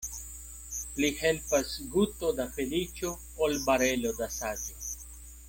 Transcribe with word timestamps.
Pli 0.95 1.09
helpas 1.19 1.73
guto 1.97 2.31
da 2.39 2.47
feliĉo, 2.57 3.13
ol 3.49 3.55
barelo 3.69 4.17
da 4.23 4.31
saĝo. 4.41 4.81